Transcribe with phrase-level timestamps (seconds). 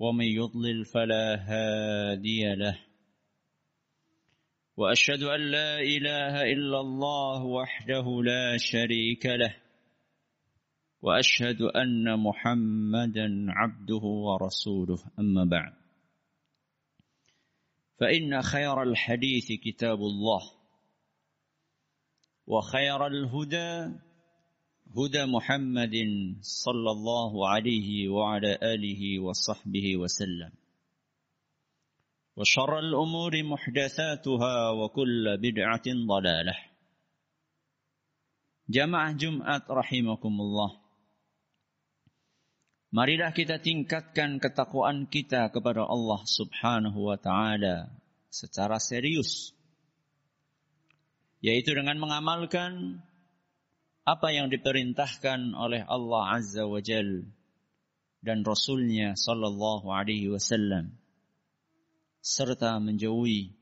[0.00, 2.78] ومن يضلل فلا هادي له.
[4.76, 9.56] وأشهد أن لا إله إلا الله وحده لا شريك له.
[11.02, 14.98] وأشهد أن محمدا عبده ورسوله.
[15.18, 15.72] أما بعد.
[18.00, 20.40] فإن خير الحديث كتاب الله.
[22.46, 24.00] وخير الهدى
[24.95, 25.95] هدى محمد
[26.41, 30.51] صلى الله عليه وعلى اله وصحبه وسلم
[32.35, 36.57] وشر الامور محدثاتها وكل بدعه ضلاله
[38.69, 40.71] جماعه جمعه رحمكم الله
[42.95, 47.91] Marilah kita tingkatkan ketakwaan kita kepada Allah Subhanahu wa taala
[48.31, 49.51] secara serius
[51.43, 53.03] yaitu dengan mengamalkan
[54.10, 57.30] apa yang diperintahkan oleh Allah Azza wa Jal
[58.18, 60.98] dan Rasulnya Sallallahu Alaihi Wasallam
[62.18, 63.54] serta menjauhi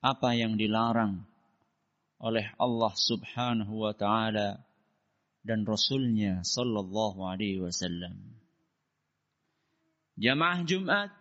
[0.00, 1.28] apa yang dilarang
[2.16, 4.64] oleh Allah Subhanahu wa taala
[5.44, 8.40] dan Rasulnya Sallallahu Alaihi Wasallam.
[10.16, 11.12] Jamaah Jumat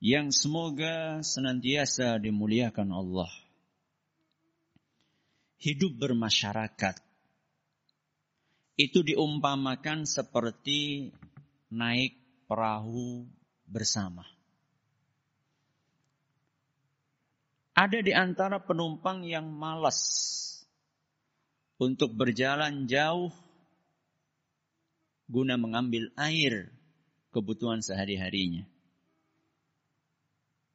[0.00, 3.28] yang semoga senantiasa dimuliakan Allah.
[5.60, 7.09] Hidup bermasyarakat
[8.80, 11.12] itu diumpamakan seperti
[11.68, 12.16] naik
[12.48, 13.28] perahu
[13.68, 14.24] bersama.
[17.76, 20.00] Ada di antara penumpang yang malas
[21.76, 23.28] untuk berjalan jauh
[25.28, 26.72] guna mengambil air
[27.36, 28.64] kebutuhan sehari-harinya.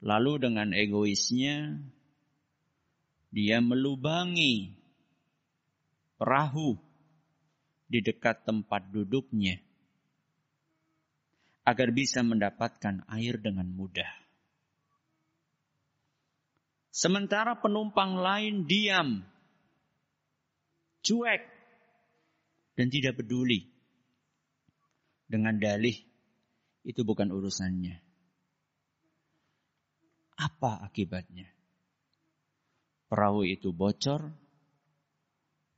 [0.05, 1.81] Lalu dengan egoisnya
[3.33, 4.77] dia melubangi
[6.21, 6.84] perahu
[7.85, 9.61] di dekat tempat duduknya
[11.65, 14.09] agar bisa mendapatkan air dengan mudah.
[16.93, 19.25] Sementara penumpang lain diam,
[21.03, 21.43] cuek,
[22.77, 23.67] dan tidak peduli
[25.25, 25.97] dengan dalih
[26.85, 27.99] itu bukan urusannya.
[30.37, 31.49] Apa akibatnya?
[33.09, 34.31] Perahu itu bocor,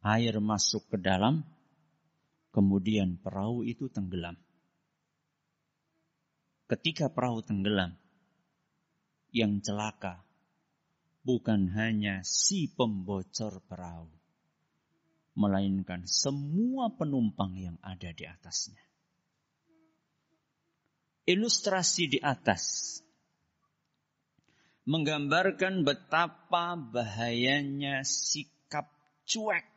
[0.04, 1.46] air masuk ke dalam,
[2.58, 4.34] kemudian perahu itu tenggelam.
[6.66, 7.94] Ketika perahu tenggelam,
[9.30, 10.26] yang celaka
[11.22, 14.10] bukan hanya si pembocor perahu,
[15.38, 18.88] melainkan semua penumpang yang ada di atasnya
[21.28, 22.96] ilustrasi di atas
[24.88, 28.88] menggambarkan betapa bahayanya sikap
[29.28, 29.68] cuek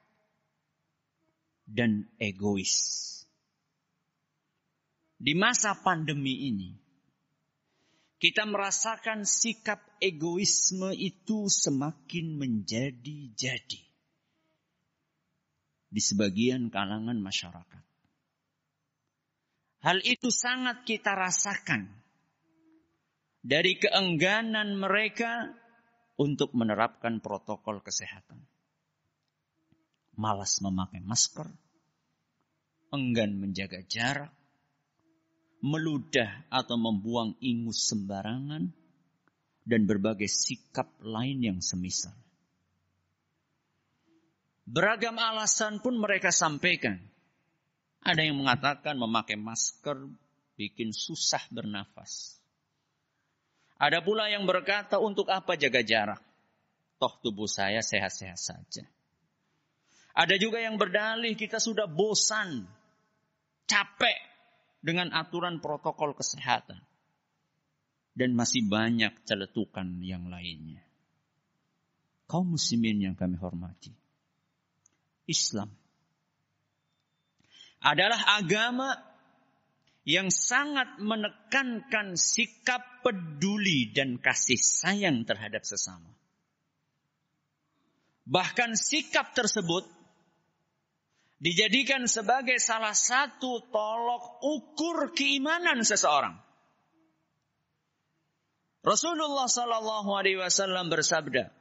[1.71, 3.07] dan egois.
[5.21, 6.71] Di masa pandemi ini,
[8.21, 13.83] kita merasakan sikap egoisme itu semakin menjadi-jadi
[15.91, 17.85] di sebagian kalangan masyarakat.
[19.81, 21.89] Hal itu sangat kita rasakan
[23.41, 25.57] dari keengganan mereka
[26.21, 28.50] untuk menerapkan protokol kesehatan.
[30.21, 31.49] Malas memakai masker,
[32.93, 34.29] enggan menjaga jarak,
[35.65, 38.69] meludah atau membuang ingus sembarangan,
[39.65, 42.13] dan berbagai sikap lain yang semisal.
[44.69, 47.01] Beragam alasan pun mereka sampaikan
[48.01, 50.09] ada yang mengatakan memakai masker
[50.57, 52.41] bikin susah bernafas.
[53.81, 56.21] Ada pula yang berkata untuk apa jaga jarak?
[57.01, 58.85] Toh tubuh saya sehat-sehat saja.
[60.21, 62.69] Ada juga yang berdalih kita sudah bosan,
[63.65, 64.21] capek
[64.85, 66.77] dengan aturan protokol kesehatan.
[68.13, 70.85] Dan masih banyak celetukan yang lainnya.
[72.29, 73.97] Kaum muslimin yang kami hormati.
[75.25, 75.73] Islam
[77.81, 78.93] adalah agama
[80.05, 86.13] yang sangat menekankan sikap peduli dan kasih sayang terhadap sesama.
[88.29, 90.00] Bahkan sikap tersebut
[91.41, 96.37] dijadikan sebagai salah satu tolok ukur keimanan seseorang.
[98.85, 101.53] Rasulullah sallallahu alaihi wasallam bersabda,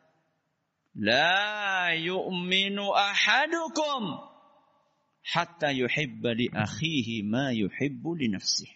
[0.99, 4.19] "La yu'minu ahadukum
[5.23, 8.75] hatta yuhibba li akhihi ma yuhibbu li nafsihi."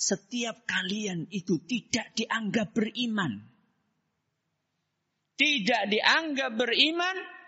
[0.00, 3.44] Setiap kalian itu tidak dianggap beriman.
[5.36, 7.39] Tidak dianggap beriman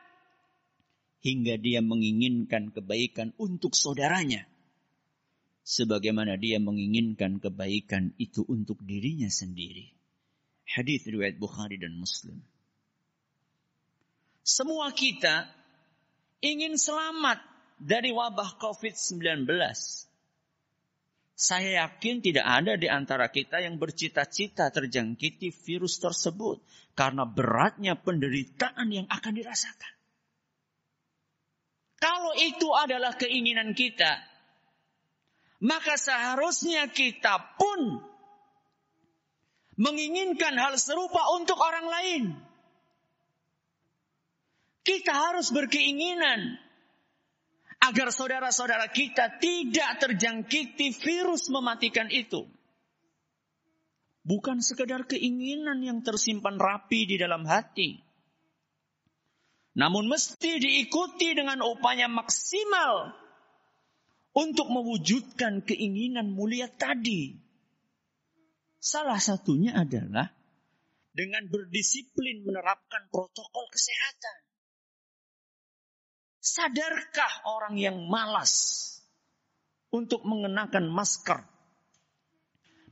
[1.23, 4.45] hingga dia menginginkan kebaikan untuk saudaranya
[5.63, 9.95] sebagaimana dia menginginkan kebaikan itu untuk dirinya sendiri.
[10.67, 12.43] Hadis riwayat Bukhari dan Muslim.
[14.43, 15.47] Semua kita
[16.43, 17.39] ingin selamat
[17.79, 19.47] dari wabah COVID-19.
[21.33, 26.63] Saya yakin tidak ada di antara kita yang bercita-cita terjangkiti virus tersebut
[26.95, 30.02] karena beratnya penderitaan yang akan dirasakan.
[32.03, 34.19] Kalau itu adalah keinginan kita,
[35.63, 38.03] maka seharusnya kita pun
[39.79, 42.25] menginginkan hal serupa untuk orang lain.
[44.83, 46.59] Kita harus berkeinginan
[47.79, 52.51] agar saudara-saudara kita tidak terjangkiti virus mematikan itu.
[54.27, 58.03] Bukan sekedar keinginan yang tersimpan rapi di dalam hati.
[59.73, 63.17] Namun mesti diikuti dengan upaya maksimal
[64.37, 67.37] untuk mewujudkan keinginan mulia tadi.
[68.77, 70.29] Salah satunya adalah
[71.13, 74.37] dengan berdisiplin menerapkan protokol kesehatan.
[76.43, 78.81] Sadarkah orang yang malas
[79.95, 81.47] untuk mengenakan masker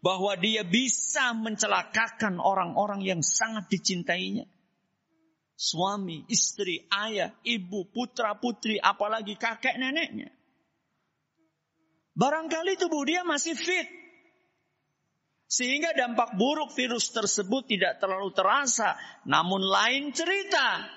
[0.01, 4.47] bahwa dia bisa mencelakakan orang-orang yang sangat dicintainya?
[5.61, 10.33] Suami, istri, ayah, ibu, putra, putri, apalagi kakek neneknya.
[12.17, 13.85] Barangkali tubuh dia masih fit.
[15.51, 18.97] Sehingga dampak buruk virus tersebut tidak terlalu terasa.
[19.29, 20.89] Namun lain cerita.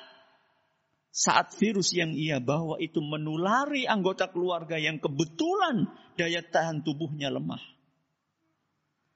[1.13, 7.62] Saat virus yang ia bawa itu menulari anggota keluarga yang kebetulan daya tahan tubuhnya lemah.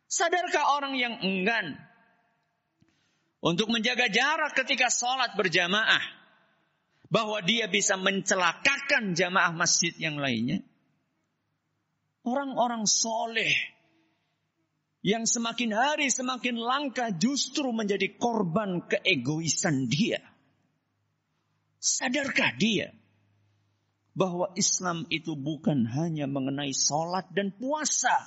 [0.06, 1.87] Sadarkah orang yang enggan
[3.48, 6.20] untuk menjaga jarak ketika sholat berjamaah.
[7.08, 10.60] Bahwa dia bisa mencelakakan jamaah masjid yang lainnya.
[12.28, 13.56] Orang-orang soleh
[15.08, 20.20] yang semakin hari semakin langka justru menjadi korban keegoisan dia.
[21.80, 22.92] Sadarkah dia
[24.12, 28.20] bahwa Islam itu bukan hanya mengenai sholat dan puasa,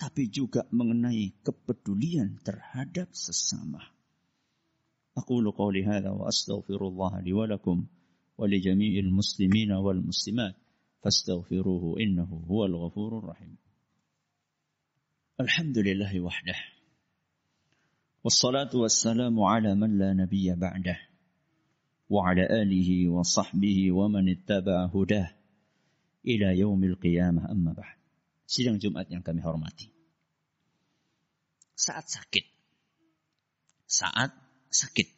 [0.00, 3.91] tapi juga mengenai kepedulian terhadap sesama.
[5.16, 7.86] أقول قولي هذا وأستغفر الله لي ولكم
[8.38, 10.54] ولجميع المسلمين والمسلمات
[11.02, 13.56] فاستغفروه إنه هو الغفور الرحيم
[15.40, 16.54] الحمد لله وحده
[18.24, 20.98] والصلاة والسلام على من لا نبي بعده
[22.10, 25.30] وعلى آله وصحبه ومن اتبع هداه
[26.26, 28.02] إلى يوم القيامة أما بعد
[28.52, 29.88] Sidang Jumat yang kami hormati.
[31.72, 32.44] Saat sakit.
[33.88, 34.41] Saat
[34.72, 35.08] sakit.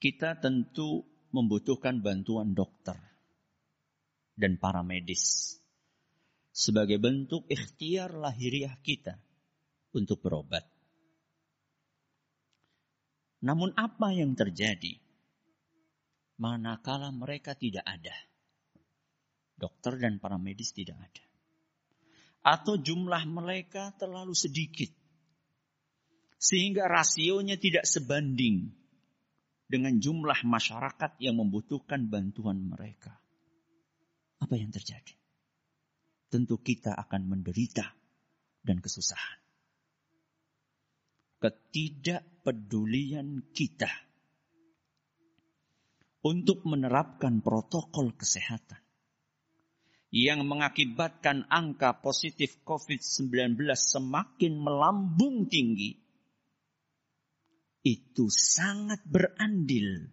[0.00, 1.04] Kita tentu
[1.34, 2.96] membutuhkan bantuan dokter
[4.38, 5.58] dan para medis
[6.50, 9.20] sebagai bentuk ikhtiar lahiriah kita
[9.92, 10.64] untuk berobat.
[13.40, 15.00] Namun apa yang terjadi
[16.36, 18.12] manakala mereka tidak ada?
[19.56, 21.24] Dokter dan para medis tidak ada.
[22.40, 24.88] Atau jumlah mereka terlalu sedikit
[26.40, 28.72] sehingga rasionya tidak sebanding
[29.68, 33.20] dengan jumlah masyarakat yang membutuhkan bantuan mereka.
[34.40, 35.12] Apa yang terjadi?
[36.32, 37.92] Tentu kita akan menderita
[38.64, 39.36] dan kesusahan.
[41.44, 43.92] Ketidakpedulian kita
[46.24, 48.80] untuk menerapkan protokol kesehatan
[50.10, 56.09] yang mengakibatkan angka positif COVID-19 semakin melambung tinggi
[57.80, 60.08] itu sangat berandil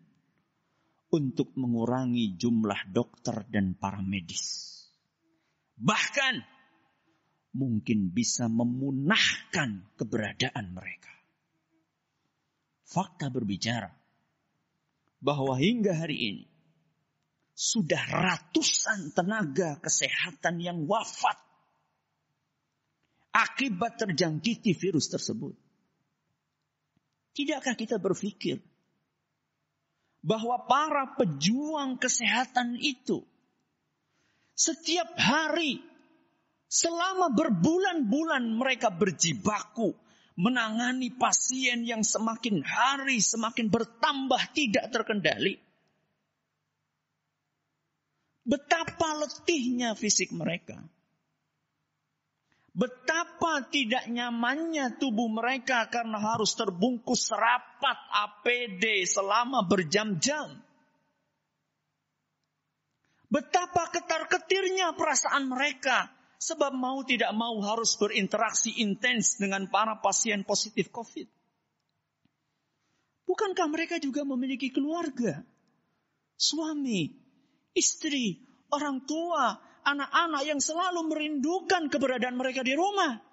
[1.12, 4.75] untuk mengurangi jumlah dokter dan para medis.
[5.77, 6.36] Bahkan
[7.55, 11.12] mungkin bisa memunahkan keberadaan mereka.
[12.88, 13.91] Fakta berbicara
[15.19, 16.45] bahwa hingga hari ini
[17.57, 21.36] sudah ratusan tenaga kesehatan yang wafat
[23.33, 25.66] akibat terjangkiti virus tersebut.
[27.38, 28.58] Tidakkah kita berpikir
[30.25, 33.22] bahwa para pejuang kesehatan itu
[34.58, 35.77] setiap hari
[36.65, 39.94] selama berbulan-bulan mereka berjibaku
[40.34, 45.62] menangani pasien yang semakin hari semakin bertambah tidak terkendali.
[48.50, 50.82] Betapa letihnya fisik mereka.
[52.77, 60.62] Betapa tidak nyamannya tubuh mereka karena harus terbungkus rapat APD selama berjam-jam.
[63.34, 70.93] Betapa ketar-ketirnya perasaan mereka sebab mau tidak mau harus berinteraksi intens dengan para pasien positif
[70.93, 71.25] COVID.
[73.25, 75.41] Bukankah mereka juga memiliki keluarga?
[76.38, 77.10] Suami,
[77.74, 78.38] istri,
[78.69, 79.57] orang tua,
[79.88, 83.24] anak-anak yang selalu merindukan keberadaan mereka di rumah.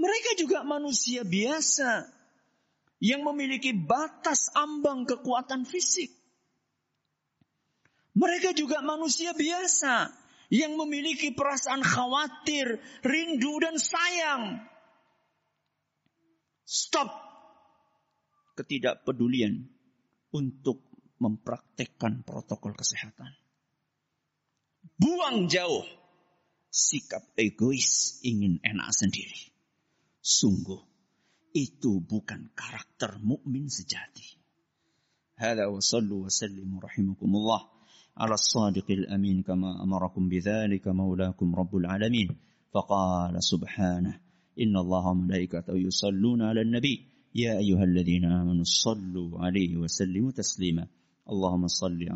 [0.00, 2.08] Mereka juga manusia biasa
[3.04, 6.08] yang memiliki batas ambang kekuatan fisik.
[8.16, 10.08] Mereka juga manusia biasa
[10.48, 14.62] yang memiliki perasaan khawatir, rindu, dan sayang.
[16.64, 17.10] Stop
[18.54, 19.66] ketidakpedulian
[20.32, 20.80] untuk
[21.18, 23.43] mempraktekkan protokol kesehatan.
[24.94, 25.84] Buang jauh
[26.70, 29.52] sikap egois ingin enak sendiri.
[30.24, 30.80] Sungguh
[31.54, 34.38] itu bukan karakter mukmin sejati.
[35.38, 37.62] Hada wa sallu wa sallimu rahimakumullah
[38.18, 42.34] ala sadiqil amin kama amarakum bidhalika maulakum rabbul alamin.
[42.74, 44.18] Faqala subhanah.
[44.54, 47.14] Inna allaha malaikatahu yusalluna ala nabi.
[47.34, 50.86] يا أيها الذين amanu sallu alaihi wa sallimu taslima.
[51.26, 52.06] Allahumma salli.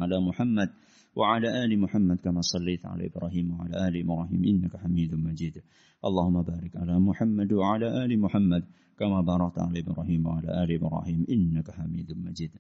[1.19, 5.63] وعلى آل محمد كما صليت على إبراهيم وعلى آل إبراهيم إنك حميد مجيد.
[6.05, 8.65] اللهم بارك على محمد وعلى آل محمد
[8.99, 12.53] كما باركت على إبراهيم وعلى آل إبراهيم إنك حميد مجيد.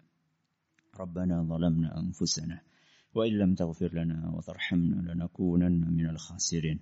[1.00, 2.60] ربنا ظلمنا أنفسنا
[3.14, 6.78] وإن لم تغفر لنا وترحمنا لنكونن من الخاسرين.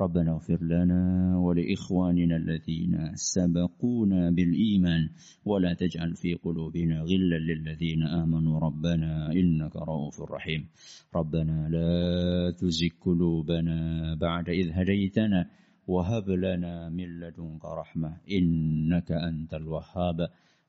[0.00, 5.08] ربنا اغفر لنا ولإخواننا الذين سبقونا بالإيمان
[5.44, 10.68] ولا تجعل في قلوبنا غلا للذين آمنوا ربنا إنك رؤوف رحيم.
[11.16, 13.78] ربنا لا تزغ قلوبنا
[14.20, 15.50] بعد إذ هديتنا
[15.86, 20.28] وهب لنا من لدنك رحمة إنك أنت الوهاب.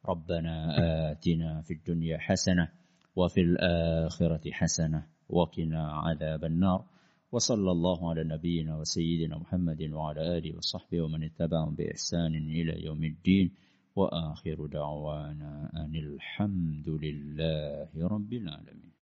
[0.10, 0.76] ربنا
[1.12, 2.68] آتنا في الدنيا حسنة
[3.16, 6.86] وفي الآخرة حسنة وقنا عذاب النار.
[7.32, 13.52] وصلى الله على نبينا وسيدنا محمد وعلى آله وصحبه ومن اتبعهم بإحسان إلى يوم الدين.
[13.96, 18.97] وآخر دعوانا أن الحمد لله رب العالمين.